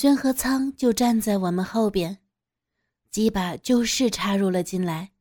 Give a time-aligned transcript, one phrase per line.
[0.00, 2.20] 轩和苍就站在我们后边，
[3.10, 5.12] 鸡巴就是插入了进来。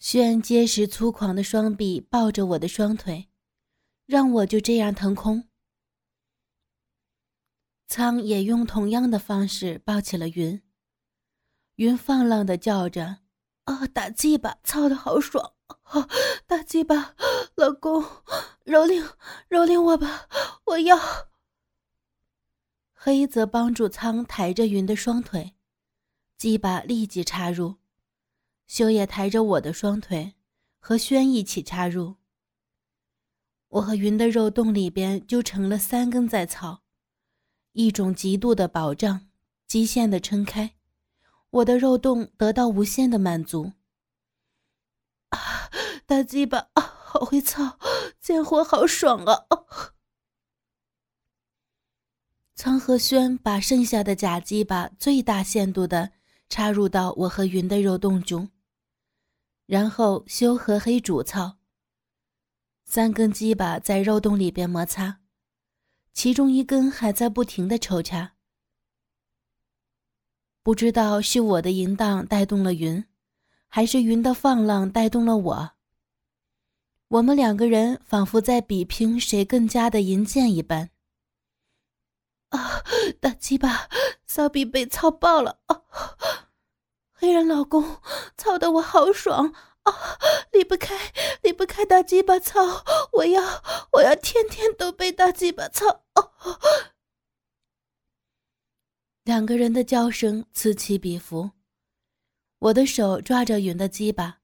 [0.00, 3.28] 轩结实粗犷的双臂抱着我的双腿，
[4.06, 5.48] 让我就这样腾空。
[7.86, 10.60] 苍也用同样的方式抱起了云。
[11.76, 13.18] 云放浪的叫着
[13.66, 15.52] ：“啊，打鸡巴，操的好爽！
[15.68, 16.08] 啊，
[16.48, 17.14] 打鸡巴，
[17.54, 18.02] 老公，
[18.64, 19.00] 蹂躏，
[19.48, 20.28] 蹂躏我吧，
[20.64, 20.98] 我要。”
[23.04, 25.54] 黑则帮助苍抬着云的双腿，
[26.38, 27.78] 鸡巴立即插入。
[28.68, 30.34] 修也抬着我的双腿，
[30.78, 32.14] 和轩一起插入。
[33.70, 36.84] 我和云的肉洞里边就成了三根在操。
[37.72, 39.26] 一种极度的保障，
[39.66, 40.76] 极限的撑开，
[41.50, 43.72] 我的肉洞得到无限的满足。
[45.30, 45.68] 啊，
[46.06, 47.80] 大鸡巴啊，好会操，
[48.20, 49.46] 贱货好爽啊！
[52.62, 56.12] 苍和轩把剩下的假鸡巴最大限度的
[56.48, 58.48] 插入到我和云的肉洞中，
[59.66, 61.58] 然后修和黑主操。
[62.84, 65.22] 三根鸡巴在肉洞里边摩擦。
[66.12, 68.34] 其中一根还在不停的抽插，
[70.62, 73.04] 不知道是我的淫荡带动了云，
[73.66, 75.72] 还是云的放浪带动了我。
[77.08, 80.90] 我们两个人仿佛在比拼谁更加的淫贱一般。
[82.52, 82.84] 啊，
[83.20, 83.88] 大鸡巴，
[84.26, 85.60] 骚逼被操爆了！
[85.66, 85.82] 啊，
[87.12, 88.00] 黑人老公，
[88.36, 89.52] 操的我好爽！
[89.82, 90.18] 啊，
[90.52, 92.84] 离不开，离不开大鸡巴操！
[93.12, 93.42] 我要，
[93.92, 96.04] 我要天天都被大鸡巴操！
[96.14, 96.30] 哦，
[99.24, 101.50] 两个人的叫声此起彼伏。
[102.58, 104.38] 我的手抓着云的鸡巴，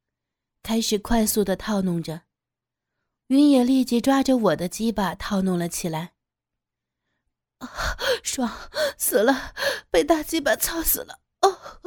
[0.62, 2.23] 开始快速的套弄着，
[3.29, 6.14] 云也立即抓着我的鸡巴套弄了起来。
[7.59, 8.51] 啊，爽
[8.97, 9.55] 死了，
[9.91, 11.20] 被大鸡巴操死了！
[11.42, 11.81] 哦。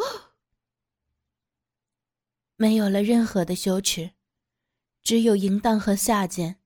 [2.56, 4.12] 没有了任何的羞耻，
[5.02, 6.62] 只有淫荡和下贱。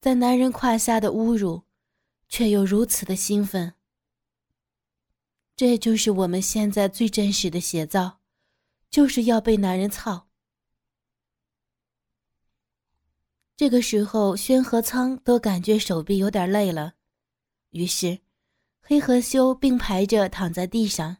[0.00, 1.62] 在男人胯下的侮辱，
[2.28, 3.74] 却又如此的兴奋。
[5.56, 8.20] 这就是我们现在最真实的写照，
[8.90, 10.28] 就是要被男人操。
[13.56, 16.94] 这个时候，轩和苍都感觉手臂有点累了，
[17.74, 18.20] 于是
[18.80, 21.18] 黑和修并排着躺在地上，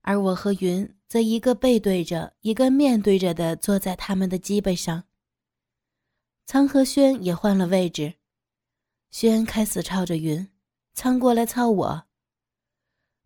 [0.00, 0.94] 而我和云。
[1.06, 5.04] 则一个背对着，一个面对着的坐在他们的基背上。
[6.44, 8.14] 苍和轩也换了位置，
[9.12, 10.50] 轩开始操着云，
[10.92, 12.06] 苍过来操我。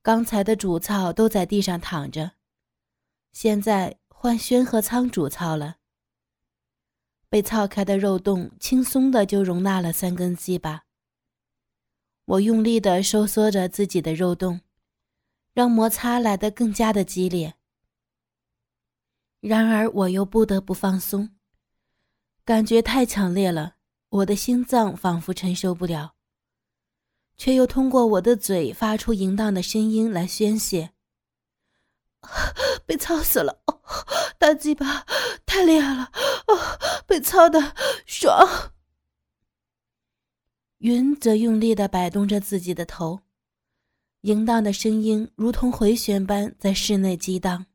[0.03, 2.33] 刚才的主操都在地上躺着，
[3.33, 5.77] 现在换轩和苍主操了。
[7.31, 10.88] 被操开的肉洞轻松的就容纳了三根鸡巴。
[12.29, 14.61] 我用力的收缩着自己的肉洞，
[15.55, 17.55] 让摩擦来得更加的激烈。
[19.41, 21.31] 然而，我又不得不放松，
[22.45, 23.77] 感觉太强烈了，
[24.11, 26.17] 我的心脏仿佛承受不了，
[27.39, 30.91] 却又通过我的嘴发出淫荡的声音来宣泄。
[32.85, 33.63] 被操死了！
[33.69, 33.81] 哦，
[34.39, 35.07] 大鸡巴
[35.47, 36.13] 太厉害了！
[36.49, 37.75] 哦，被操的
[38.05, 38.75] 爽。
[40.79, 43.21] 云则用力的摆动着自己的头，
[44.21, 47.67] 淫荡的声音如同回旋般在室内激荡。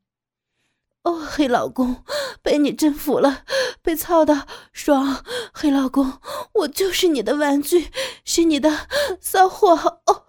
[1.02, 2.02] 哦，黑老公，
[2.40, 3.44] 被你征服了，
[3.82, 5.22] 被操的爽！
[5.52, 6.18] 黑老公，
[6.54, 7.90] 我就是你的玩具，
[8.24, 8.88] 是你的
[9.20, 9.74] 骚货！
[10.06, 10.24] 哦，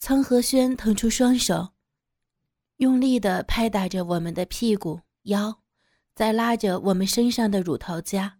[0.00, 1.68] 苍和轩腾出双手，
[2.78, 5.62] 用力的拍打着我们的屁股、腰，
[6.16, 8.37] 再拉着我们身上的乳头夹。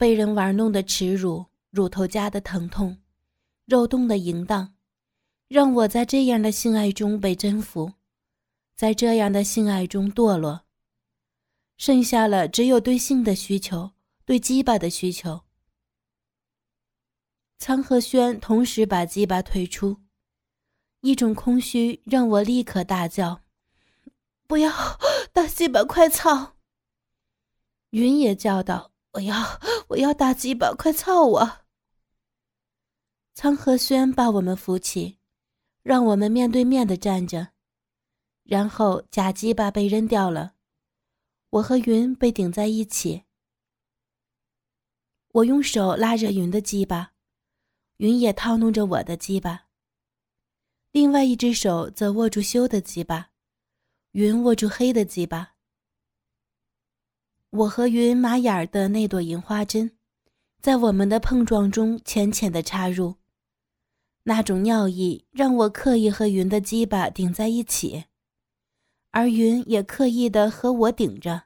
[0.00, 3.02] 被人玩弄的耻辱，乳头夹的疼痛，
[3.66, 4.74] 肉洞的淫荡。
[5.46, 7.92] 让我在这样的性爱中被征服，
[8.74, 10.62] 在这样的性爱中堕落。
[11.76, 13.90] 剩下了只有对性的需求，
[14.24, 15.42] 对鸡巴的需求。
[17.58, 19.98] 苍和轩同时把鸡巴退出，
[21.02, 23.42] 一种空虚让我立刻大叫
[24.48, 24.72] ：“不要，
[25.34, 26.56] 大鸡巴快操！”
[27.90, 31.58] 云也叫道：“我要，我要大鸡巴快操我！”
[33.34, 35.18] 苍和轩把我们扶起。
[35.82, 37.52] 让我们面对面的站着，
[38.44, 40.52] 然后假鸡巴被扔掉了，
[41.48, 43.24] 我和云被顶在一起。
[45.28, 47.14] 我用手拉着云的鸡巴，
[47.96, 49.68] 云也套弄着我的鸡巴。
[50.92, 53.30] 另外一只手则握住修的鸡巴，
[54.12, 55.54] 云握住黑的鸡巴。
[57.50, 59.90] 我和云马眼儿的那朵银花针，
[60.60, 63.16] 在我们的碰撞中浅浅的插入。
[64.22, 68.04] 那种尿意让我刻意和云的鸡巴顶在一起，
[69.10, 71.44] 而云也刻意的和我顶着。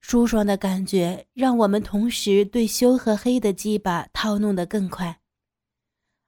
[0.00, 5.20] 舒爽的感觉让我们同时对修和黑的鸡巴套弄得更快，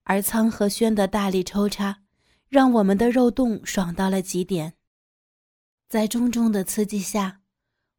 [0.03, 2.03] 而苍和轩的大力抽插，
[2.49, 4.75] 让我们的肉洞爽到了极点。
[5.89, 7.43] 在重重的刺激下，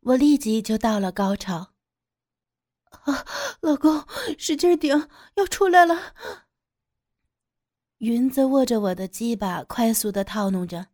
[0.07, 1.73] 我立即就到了高潮。
[2.89, 3.25] 啊，
[3.61, 4.05] 老公，
[4.37, 6.13] 使劲顶，要出来了！
[7.97, 10.87] 云子握着我的鸡巴，快速的套弄着。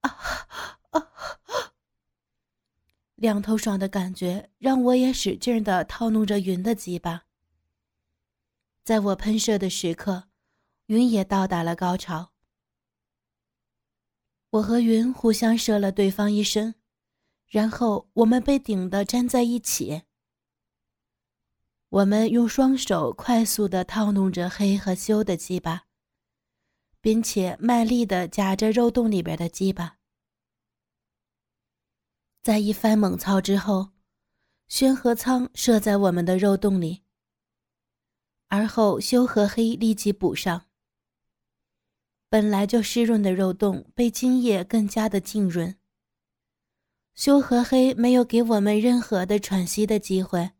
[0.00, 0.18] 啊
[0.90, 1.10] 啊！
[3.16, 7.24] 两头爽的感觉让我也使劲的套弄着云的鸡巴。
[8.82, 10.28] 在我喷射的时刻，
[10.86, 12.32] 云也到达了高潮。
[14.50, 16.74] 我和云互相射了对方一身，
[17.48, 20.02] 然后我们被顶的粘在一起。
[21.88, 25.86] 我们用双手快速地套弄着黑和修的鸡巴，
[27.00, 29.96] 并且卖力地夹着肉洞里边的鸡巴。
[32.42, 33.92] 在一番猛操之后，
[34.66, 37.02] 宣和仓射在我们的肉洞里，
[38.48, 40.66] 而后修和黑立即补上。
[42.28, 45.77] 本来就湿润的肉洞被精液更加的浸润。
[47.18, 50.52] 修和黑没有给我们任何的喘息的机会。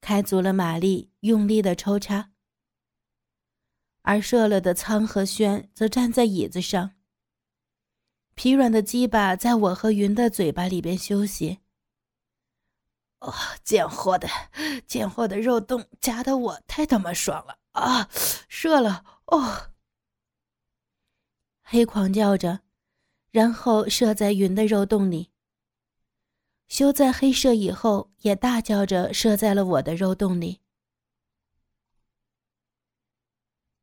[0.00, 2.30] 开足了马力，用力的抽插。
[4.02, 6.92] 而射了的苍和轩则站在椅子上，
[8.36, 11.58] 疲软的鸡巴在我和云的嘴巴里边休息。
[13.18, 13.34] 哦，
[13.64, 14.28] 贱货的，
[14.86, 18.08] 贱货的肉洞夹的我太他妈爽了啊！
[18.48, 19.72] 射了哦！
[21.60, 22.60] 黑狂叫着，
[23.32, 25.32] 然后射在云的肉洞里。
[26.68, 30.60] 修在黑射以后，也大叫着射在了我的肉洞里。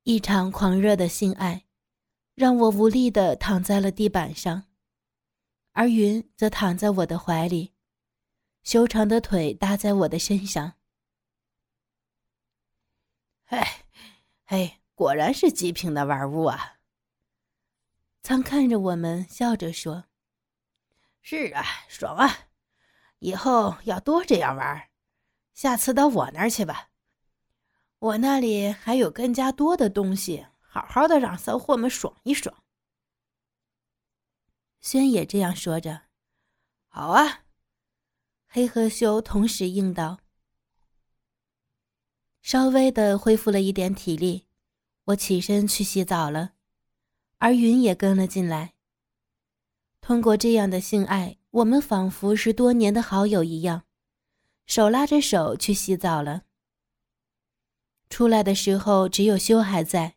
[0.03, 1.65] 一场狂热的性爱，
[2.35, 4.65] 让我无力的躺在了地板上，
[5.71, 7.73] 而云则躺在我的怀里，
[8.63, 10.73] 修长的腿搭在我的身上。
[13.45, 13.85] 哎，
[14.45, 16.79] 哎，果然是极品的玩物啊！
[18.21, 20.05] 苍看着我们，笑着说
[21.21, 22.49] ：“是啊，爽啊！”
[23.23, 24.89] 以后要多这样玩，
[25.53, 26.89] 下次到我那儿去吧，
[27.99, 32.53] 我那里还有更加多的东西，好好的让骚货们爽一爽。
[34.81, 36.01] 轩也这样说着。
[36.89, 37.45] 好啊，
[38.45, 40.19] 黑和修同时应道。
[42.41, 44.47] 稍微的恢复了一点体力，
[45.05, 46.55] 我起身去洗澡了，
[47.37, 48.73] 而云也跟了进来。
[50.01, 51.37] 通过这样的性爱。
[51.53, 53.83] 我们仿佛是多年的好友一样，
[54.65, 56.45] 手拉着手去洗澡了。
[58.09, 60.15] 出来的时候，只有修还在。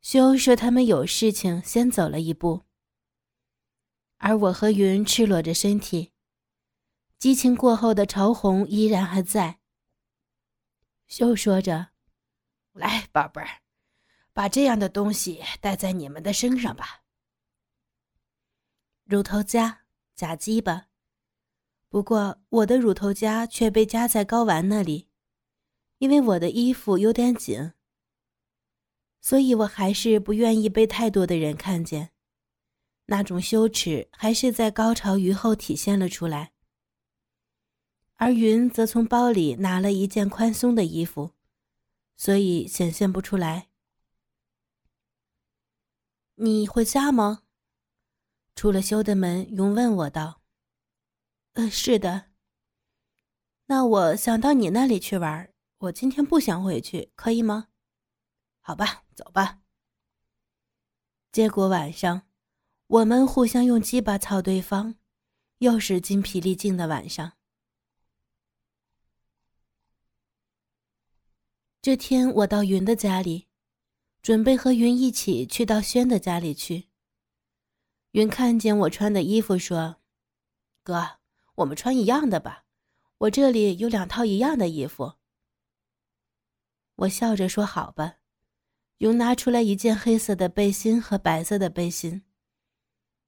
[0.00, 2.62] 修说他们有事情，先走了一步。
[4.18, 6.12] 而我和云赤裸着身体，
[7.18, 9.58] 激情过后的潮红依然还在。
[11.08, 11.88] 修说着
[12.74, 13.62] ：“来，宝贝儿，
[14.32, 17.02] 把这样的东西戴在你们的身上吧。”
[19.02, 19.81] 乳头夹。
[20.14, 20.88] 夹鸡巴，
[21.88, 25.08] 不过我的乳头夹却被夹在睾丸那里，
[25.98, 27.72] 因为我的衣服有点紧，
[29.20, 32.10] 所以我还是不愿意被太多的人看见。
[33.06, 36.52] 那种羞耻还是在高潮余后体现了出来。
[38.14, 41.32] 而云则从包里拿了一件宽松的衣服，
[42.16, 43.68] 所以显现不出来。
[46.36, 47.41] 你回家吗？
[48.54, 50.42] 出了修的门，云问我道
[51.54, 52.30] ：“呃，是的。
[53.66, 57.68] 那我想到你那里去玩，我今天不想回去，可以吗？
[58.60, 59.60] 好吧，走吧。”
[61.32, 62.28] 结果晚上，
[62.86, 64.96] 我们互相用鸡巴操对方，
[65.58, 67.32] 又是筋疲力尽的晚上。
[71.80, 73.48] 这天，我到云的家里，
[74.20, 76.91] 准备和云一起去到轩的家里去。
[78.12, 79.96] 云看见我穿的衣服，说
[80.84, 81.18] ：“哥，
[81.56, 82.64] 我们穿一样的吧，
[83.18, 85.14] 我这里有两套一样的衣服。”
[86.96, 88.16] 我笑着说：“好吧。”
[88.98, 92.22] 云拿出来一件黑色的背心和白色的背心。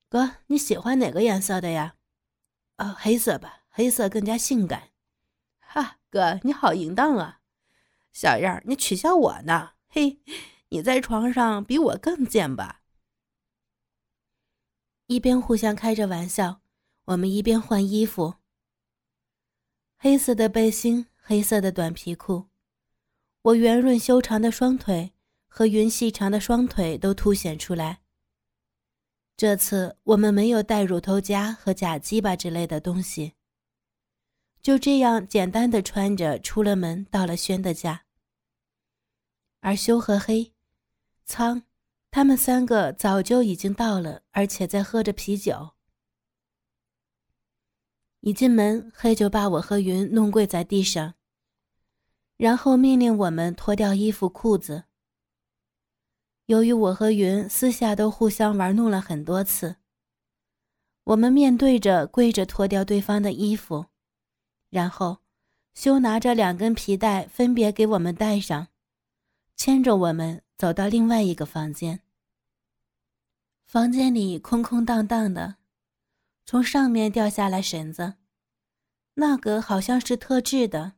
[0.08, 1.96] 哥，你喜欢哪个颜色的呀？
[2.76, 4.90] 啊，黑色吧，黑色更加性感。
[5.58, 7.40] 哈，哥，你好淫荡啊！
[8.12, 9.72] 小样，你取笑我呢？
[9.88, 10.20] 嘿，
[10.68, 12.82] 你在床上比我更贱吧？
[15.06, 16.60] 一边互相开着玩笑，
[17.04, 18.36] 我们一边换衣服。
[19.96, 22.46] 黑色的背心，黑色的短皮裤，
[23.42, 25.12] 我圆润修长的双腿
[25.46, 28.00] 和云细长的双腿都凸显出来。
[29.36, 33.34] 这次我们没有带乳头夹和假鸡巴之类的东西，
[34.62, 38.04] 就这样简单的穿着出了门，到了轩的家。
[39.60, 40.54] 而修和黑、
[41.24, 41.64] 苍，
[42.14, 45.70] 他们三个早就已经到了，而且在喝着啤酒。
[48.20, 51.14] 一进门，黑就把我和云弄跪在地上，
[52.36, 54.84] 然后命令我们脱掉衣服裤子。
[56.46, 59.78] 由于我和云私下都互相玩弄了很多次，
[61.02, 63.86] 我们面对着跪着脱掉对方的衣服，
[64.70, 65.18] 然后
[65.74, 68.68] 修拿着两根皮带分别给我们戴上，
[69.56, 72.00] 牵着我们走到另外一个房间。
[73.64, 75.56] 房间里空空荡荡的，
[76.44, 78.14] 从上面掉下来绳子，
[79.14, 80.94] 那个好像是特制的。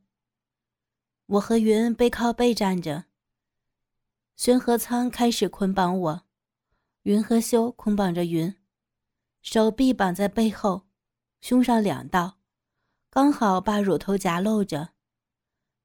[1.27, 3.07] 我和云背靠背站着。
[4.37, 6.27] 轩和苍开始捆绑我，
[7.03, 8.55] 云和修捆绑着云，
[9.41, 10.87] 手臂绑在背后，
[11.41, 12.39] 胸上两道，
[13.09, 14.91] 刚好把乳头夹露着。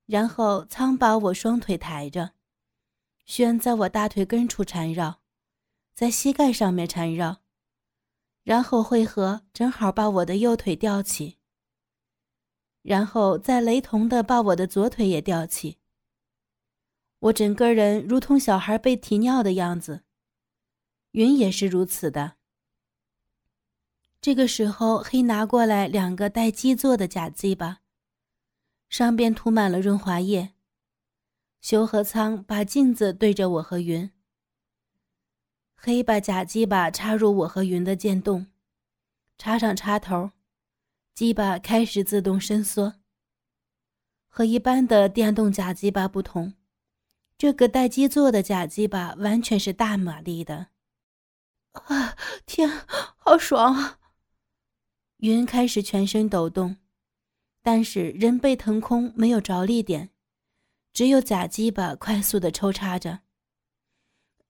[0.06, 2.34] 然后苍把我双腿抬着，
[3.32, 5.22] 轩在我大腿根处缠绕，
[5.94, 7.38] 在膝盖上面缠绕，
[8.44, 11.38] 然后汇合正好把我的右腿吊起，
[12.82, 15.78] 然后再雷同的把我的左腿也吊起。
[17.20, 20.04] 我整个人如同小孩被提尿的样子，
[21.12, 22.34] 云也是如此的。
[24.20, 27.80] 这个时候，黑拿过来两个带基座的假鸡巴，
[28.90, 30.52] 上边涂满了润滑液。
[31.62, 34.12] 修和仓把镜子对着我和云，
[35.76, 38.48] 黑把假鸡巴插入我和云的剑洞，
[39.38, 40.32] 插上插头，
[41.14, 42.96] 鸡巴开始自动伸缩。
[44.28, 46.56] 和一般的电动假鸡巴不同。
[47.38, 50.68] 这个带基座的假鸡巴完全是大马力的，
[51.74, 52.16] 啊！
[52.46, 52.70] 天，
[53.18, 54.00] 好爽啊！
[55.18, 56.78] 云开始全身抖动，
[57.64, 60.11] 但是人被腾空，没有着力点，
[60.94, 63.22] 只有假鸡巴快速的抽插着。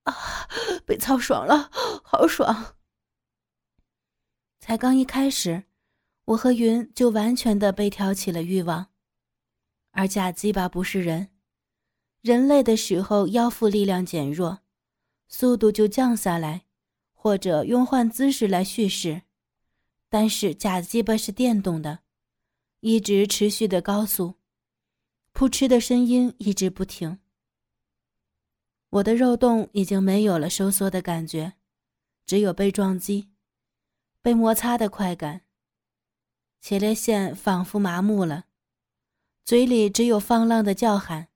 [0.03, 0.15] 啊！
[0.85, 1.69] 被操爽了，
[2.03, 2.75] 好爽！
[4.59, 5.65] 才刚一开始，
[6.25, 8.87] 我和云就完全的被挑起了欲望，
[9.91, 11.29] 而假鸡巴不是人。
[12.21, 14.59] 人类的时候，腰腹力量减弱，
[15.27, 16.65] 速度就降下来，
[17.13, 19.21] 或者用换姿势来蓄势。
[20.09, 21.99] 但是假鸡巴是电动的，
[22.79, 24.35] 一直持续的高速，
[25.31, 27.19] 扑哧的声音一直不停。
[28.89, 31.53] 我的肉洞已经没有了收缩的感觉，
[32.25, 33.31] 只有被撞击、
[34.21, 35.41] 被摩擦的快感。
[36.59, 38.45] 前列腺仿佛麻木了，
[39.43, 41.29] 嘴里只有放浪的叫喊。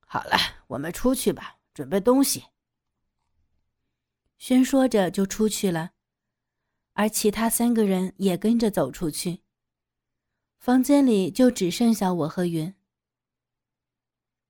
[0.00, 0.36] 好了，
[0.68, 2.46] 我们出去吧，准备东西。
[4.38, 5.92] 轩说着就出去了，
[6.94, 9.42] 而其他三个人也跟着走出去。
[10.58, 12.74] 房间里就只剩下我和云。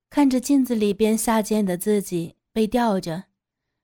[0.09, 3.25] 看着镜子里边下贱的自己被吊着，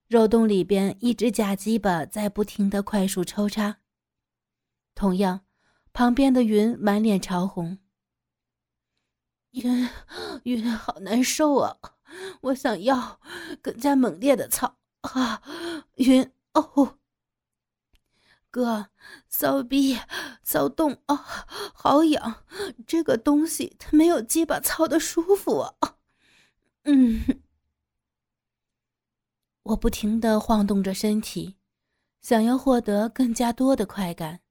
[0.08, 3.80] 肉洞里边一只假鸡巴在不停的快速抽插。
[4.96, 5.42] 同样，
[5.92, 7.78] 旁边的云满脸潮红。
[9.52, 9.90] 云
[10.44, 11.78] 云，好难受啊！
[12.42, 13.20] 我想要
[13.62, 15.44] 更加猛烈的操啊！
[15.96, 16.98] 云哦，
[18.54, 18.90] 哥，
[19.28, 19.98] 骚逼，
[20.44, 21.16] 骚动啊，
[21.74, 22.46] 好痒！
[22.86, 25.98] 这个东西它没有鸡巴操的舒服啊！
[26.84, 27.42] 嗯，
[29.64, 31.56] 我不停的晃动着身体，
[32.22, 34.42] 想要获得更加多的快感。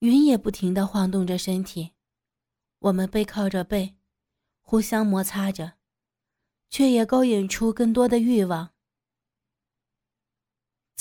[0.00, 1.92] 云也不停的晃动着身体。
[2.80, 3.96] 我们背靠着背，
[4.60, 5.72] 互相摩擦着，
[6.68, 8.72] 却也勾引出更多的欲望。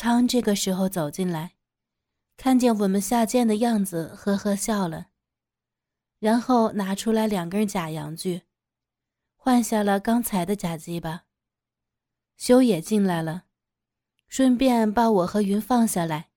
[0.01, 1.55] 苍这个时候走进来，
[2.37, 5.07] 看见我们下贱的样子，呵呵笑了，
[6.19, 8.43] 然后拿出来两根假阳具，
[9.35, 11.25] 换下了刚才的假鸡巴。
[12.37, 13.43] 修也进来了，
[14.29, 16.29] 顺便把我和云放下来。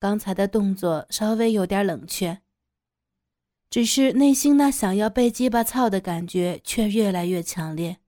[0.00, 2.42] 刚才的动作稍微有点冷却。
[3.70, 7.98] 只是内心那想要被鸡巴操的感觉却越来越强烈。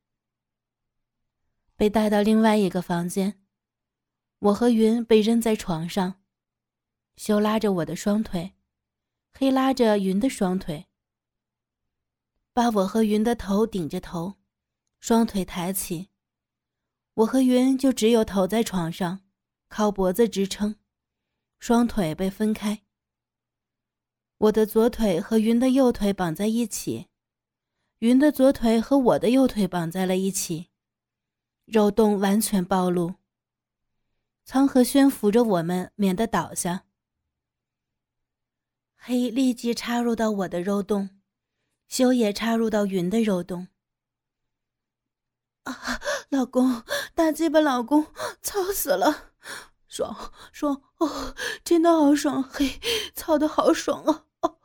[1.77, 3.41] 被带到另外一个房间，
[4.45, 6.21] 我和云被扔在床上，
[7.17, 8.53] 修拉着我的双腿，
[9.33, 10.87] 黑拉着云的双腿，
[12.53, 14.35] 把我和云的头顶着头，
[15.01, 16.11] 双腿抬起，
[17.15, 19.21] 我和云就只有头在床上，
[19.69, 20.77] 靠脖子支撑，
[21.59, 22.83] 双腿被分开。
[24.37, 27.09] 我的左腿和云的右腿绑在一起，
[28.01, 30.69] 云的左腿和我的右腿绑在了一起，
[31.65, 33.15] 肉洞完全暴露。
[34.45, 36.85] 苍和轩扶着我们，免得倒下。
[38.97, 41.11] 黑立即插入到我的肉洞，
[41.89, 43.69] 修也插入到云的肉洞。
[45.65, 46.83] 啊，老公，
[47.15, 48.07] 大鸡巴，老公，
[48.43, 49.33] 操死了，
[49.89, 51.35] 爽爽哦，
[51.65, 52.79] 真的好爽，嘿，
[53.15, 54.27] 操的好爽啊！
[54.41, 54.59] 哦，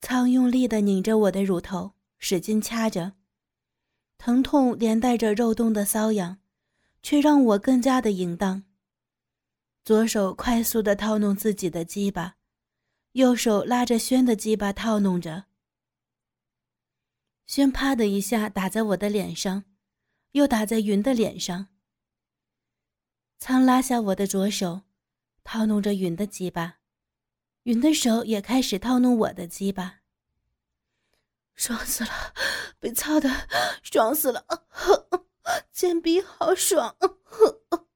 [0.00, 3.12] 苍用力的拧着我的乳头，使劲掐着，
[4.18, 6.38] 疼痛连带着肉洞的瘙痒，
[7.04, 8.64] 却让我更加的淫荡。
[9.84, 12.36] 左手快速的套弄自己的鸡巴，
[13.12, 15.44] 右手拉着轩的鸡巴套弄着。
[17.44, 19.64] 轩啪的一下打在我的脸上，
[20.32, 21.68] 又打在云的脸上。
[23.38, 24.84] 苍拉下我的左手，
[25.44, 26.78] 套弄着云的鸡巴，
[27.64, 30.00] 云的手也开始套弄我的鸡巴。
[31.54, 32.32] 爽死了，
[32.80, 33.28] 被操的
[33.82, 34.46] 爽死了，
[35.72, 36.96] 贱逼好爽，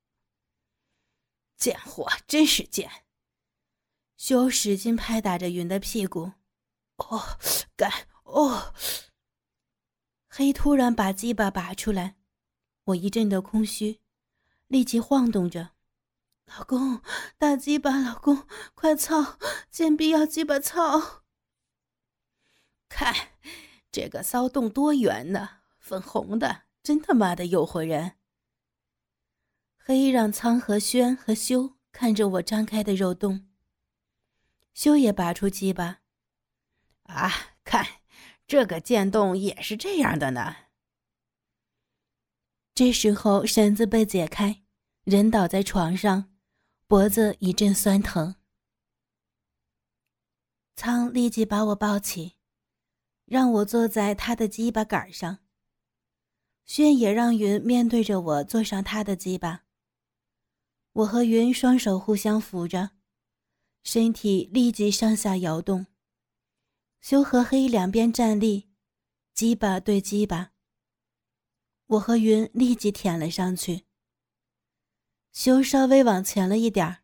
[1.57, 3.07] 贱货真是贱。
[4.17, 6.33] 修使劲拍打着云的屁股，
[6.97, 7.38] 哦，
[7.76, 8.75] 干，哦。
[10.28, 12.17] 黑突然把鸡巴拔出来，
[12.85, 14.00] 我一阵的空虚，
[14.67, 15.71] 立即晃动着。
[16.47, 17.02] 老公，
[17.38, 19.38] 大鸡巴，老公，快操！
[19.71, 21.25] 贱逼要鸡巴操！
[22.88, 23.33] 看，
[23.93, 28.17] 这个骚洞多圆呢，粉红的，真他妈的诱惑人。
[29.77, 33.49] 黑让苍和轩和修看着我张开的肉洞。
[34.75, 36.01] 修也拔出鸡巴，
[37.05, 37.31] 啊，
[37.65, 37.87] 看。
[38.47, 40.57] 这个剑洞也是这样的呢。
[42.75, 44.63] 这时候绳子被解开，
[45.05, 46.33] 人倒在床上，
[46.87, 48.37] 脖子一阵酸疼。
[50.77, 52.37] 苍立即把我抱起，
[53.27, 55.41] 让我坐在他的鸡巴杆上。
[56.68, 59.64] 轩也让云面对着我坐上他的鸡巴。
[60.92, 62.90] 我和云双手互相扶着，
[63.83, 65.87] 身体立即上下摇动。
[67.00, 68.68] 修和黑两边站立，
[69.33, 70.50] 鸡巴对鸡巴。
[71.87, 73.87] 我和云立即舔了上去。
[75.33, 76.98] 修稍微往前了一点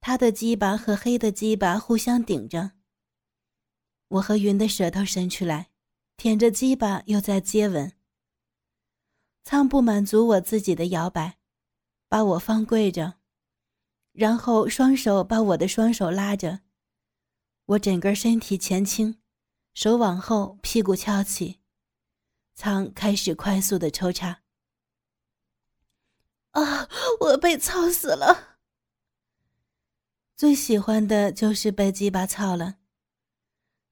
[0.00, 2.72] 他的鸡巴和黑的鸡巴互相顶着。
[4.06, 5.70] 我和云的舌头伸出来，
[6.16, 7.92] 舔着鸡巴又在接吻。
[9.44, 11.38] 苍不满足我自己的摇摆，
[12.08, 13.14] 把我放跪着，
[14.12, 16.60] 然后双手把我的双手拉着，
[17.66, 19.18] 我整个身体前倾。
[19.74, 21.60] 手往后，屁股翘起，
[22.54, 24.42] 苍开始快速的抽插。
[26.50, 26.86] 啊！
[27.20, 28.58] 我被操死了。
[30.36, 32.80] 最喜欢的就是被鸡巴操了。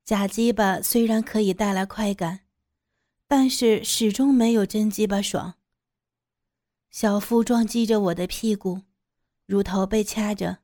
[0.04, 2.40] 假鸡巴虽然可以带来快感，
[3.32, 5.54] 但是始终没有真鸡巴爽。
[6.90, 8.82] 小腹撞击着我的屁股，
[9.46, 10.58] 乳头被掐着，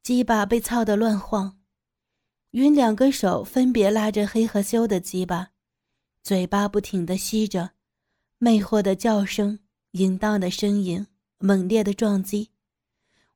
[0.00, 1.58] 鸡巴被操得乱晃。
[2.52, 5.50] 云两个手分别拉着黑和修的鸡巴，
[6.22, 7.72] 嘴巴不停地吸着，
[8.38, 9.58] 魅惑的叫声，
[9.90, 12.52] 淫荡的声音，猛烈的撞击。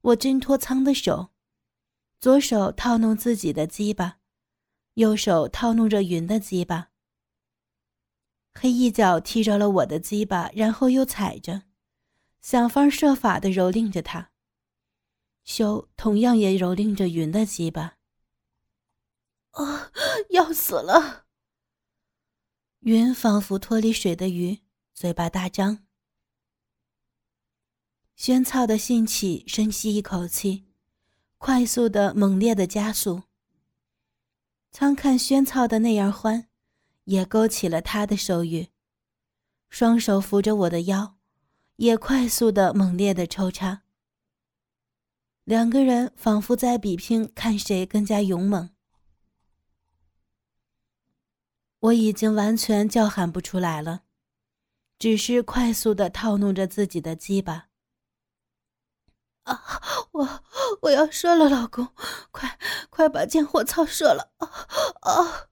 [0.02, 1.30] 我挣脱苍的手，
[2.20, 4.18] 左手套弄自己的鸡巴，
[4.94, 6.90] 右手套弄着云的鸡巴。
[8.58, 11.64] 黑一脚踢着了我的鸡巴，然后又踩着，
[12.40, 14.30] 想方设法的蹂躏着他。
[15.44, 17.98] 修同样也蹂躏着云的鸡巴。
[19.50, 19.92] 啊！
[20.30, 21.26] 要死了！
[22.80, 24.60] 云仿佛脱离水的鱼，
[24.94, 25.86] 嘴巴大张。
[28.14, 30.64] 萱草的兴起，深吸一口气，
[31.36, 33.24] 快速的、猛烈的加速。
[34.72, 36.48] 苍看萱草的那样欢，
[37.06, 38.68] 也勾起了他的手欲，
[39.68, 41.16] 双手扶着我的腰，
[41.76, 43.82] 也快速的、猛烈的抽插。
[45.42, 48.70] 两个人仿佛在比拼，看谁更加勇猛。
[51.78, 54.02] 我已经完全叫喊不出来了，
[54.98, 57.68] 只是快速的套弄着自己的鸡巴。
[59.44, 59.62] 啊！
[60.10, 60.42] 我
[60.82, 61.94] 我要射了，老公，
[62.32, 62.58] 快
[62.90, 64.32] 快把贱货操射了！
[64.38, 64.48] 啊
[65.02, 65.45] 啊！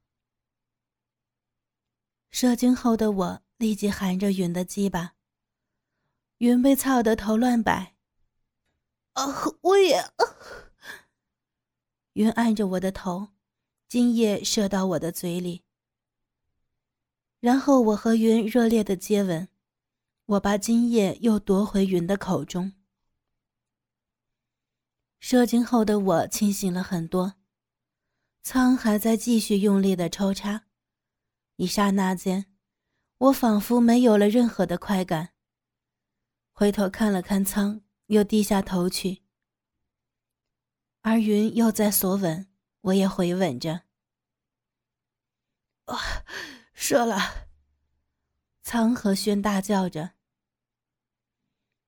[2.45, 5.15] 射精后的我立即含着云的鸡巴，
[6.37, 7.95] 云被操得头乱摆。
[9.15, 9.25] 啊！
[9.63, 10.05] 我也。
[12.13, 13.29] 云按着我的头，
[13.89, 15.63] 精液射到我的嘴里。
[17.41, 19.49] 然后我和云热烈的接吻，
[20.27, 22.75] 我把精液又夺回云的口中。
[25.19, 27.37] 射精后的我清醒了很多，
[28.43, 30.64] 仓还在继续用力的抽插，
[31.57, 32.47] 一刹那间，
[33.19, 35.31] 我仿佛没有了任何的快感。
[36.51, 39.23] 回头看了看仓，又低下头去。
[41.03, 42.49] 而云又在索吻，
[42.81, 43.83] 我也回吻着。
[45.85, 45.97] 啊，
[46.73, 47.49] 射了！
[48.63, 50.13] 苍和轩大叫着。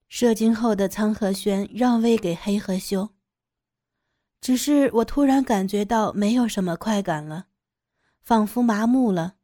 [0.08, 3.14] 射精后的苍和轩让位给黑和修。
[4.40, 7.48] 只是我突然感觉到没有什么快感了，
[8.20, 9.38] 仿佛麻木了。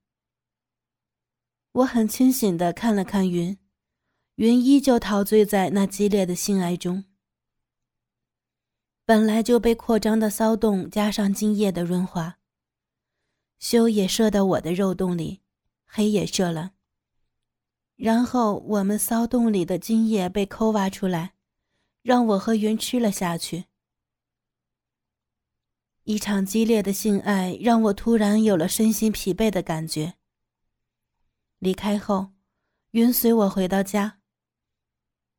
[1.72, 3.56] 我很清醒的看了看云，
[4.34, 7.04] 云依旧陶醉在那激烈的性爱中。
[9.06, 12.38] 本来就被扩张的骚动加上精液的润滑，
[13.58, 15.40] 羞也射到我的肉洞里，
[15.86, 16.72] 黑也射了。
[17.96, 21.32] 然后我们骚洞里的精液被抠挖出来，
[22.02, 23.64] 让我和云吃了下去。
[26.04, 30.14] 一场激烈的性爱让我突然有了身心疲惫的感觉。
[31.62, 32.32] 离开后，
[32.90, 34.18] 云随我回到家。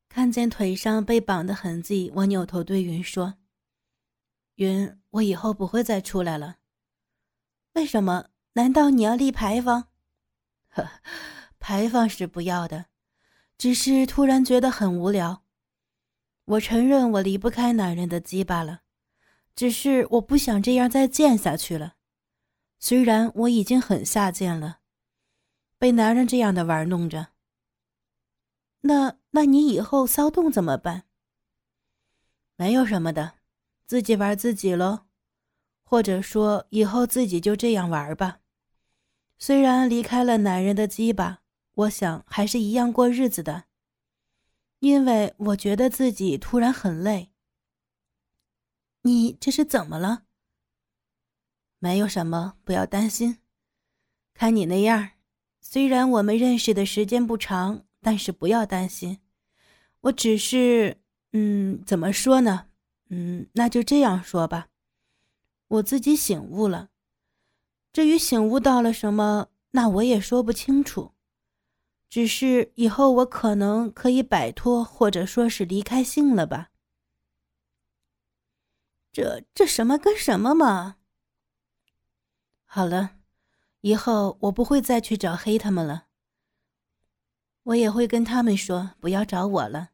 [0.08, 3.40] 看见腿上被绑的痕迹，我扭头对云说
[4.56, 6.60] ：“云，我以后不会再出来了。
[7.74, 8.28] 为什么？
[8.54, 9.90] 难道你要立牌坊？
[10.70, 10.90] 呵，
[11.60, 12.86] 牌坊是不要的，
[13.58, 15.44] 只是突然觉得很无聊。
[16.46, 18.84] 我承认我离不开男人的鸡巴了。”
[19.54, 21.96] 只是我不想这样再贱下去了，
[22.80, 24.80] 虽然我已经很下贱了，
[25.84, 27.34] 被男人这样的玩弄着。
[28.84, 31.04] 那那你以后骚动怎么办？
[32.56, 33.34] 没有什么的，
[33.86, 35.08] 自己玩自己喽，
[35.84, 38.40] 或者说以后自己就这样玩吧。
[39.38, 41.42] 虽然离开了男人的鸡巴，
[41.74, 43.66] 我想还是一样过日子的，
[44.80, 47.34] 因为我觉得自己突然很累。
[49.02, 50.24] 你这是怎么了？
[51.80, 53.40] 没有什么，不要担心。
[54.34, 55.10] 看你那样，
[55.66, 59.20] 虽然我们认识的时间不长，但是不要担心。
[60.02, 60.98] 我只是……
[61.32, 62.68] 嗯，怎么说呢？
[63.10, 64.68] 嗯，那就这样说吧。
[65.68, 66.90] 我自己醒悟了。
[67.94, 71.14] 至于醒悟到了什么，那我也说不清楚。
[72.10, 76.70] 只是以后我可能可以摆脱，或者说是离开性了吧。
[79.12, 80.98] 这这什么跟什么嘛？
[82.66, 83.16] 好了，
[83.84, 86.08] 以后我不会再去找黑他们了。
[87.64, 89.90] 我也会跟他们说不要找我了。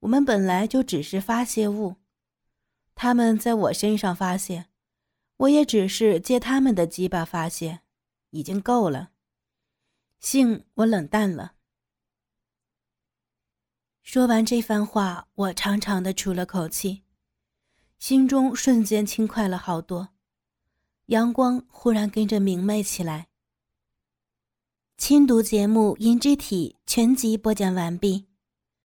[0.00, 1.96] 我们本来就只是发泄物，
[2.94, 4.66] 他们在我身上发泄，
[5.38, 7.80] 我也只是借他们的鸡巴发泄，
[8.30, 9.10] 已经够了。
[10.20, 11.54] 性我冷淡了。
[14.04, 17.02] 说完这番话，我长长的出了口气。
[17.98, 20.10] 心中瞬间轻快了好多，
[21.08, 23.28] 阳光忽然跟着明媚起来。
[24.98, 28.27] 亲读节目《银之体》全集播讲完毕。